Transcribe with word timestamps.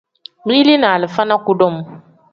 Mili 0.45 0.77
ni 0.77 0.85
alifa 0.87 1.25
ni 1.25 1.37
kudum. 1.45 1.85